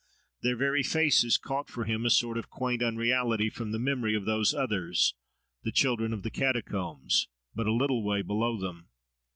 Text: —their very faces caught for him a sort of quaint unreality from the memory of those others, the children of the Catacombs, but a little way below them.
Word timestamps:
—their 0.41 0.55
very 0.55 0.81
faces 0.81 1.37
caught 1.37 1.69
for 1.69 1.83
him 1.85 2.07
a 2.07 2.09
sort 2.09 2.35
of 2.35 2.49
quaint 2.49 2.81
unreality 2.81 3.51
from 3.51 3.71
the 3.71 3.77
memory 3.77 4.15
of 4.15 4.25
those 4.25 4.51
others, 4.51 5.13
the 5.61 5.71
children 5.71 6.11
of 6.11 6.23
the 6.23 6.31
Catacombs, 6.31 7.27
but 7.53 7.67
a 7.67 7.71
little 7.71 8.03
way 8.03 8.23
below 8.23 8.57
them. 8.59 8.87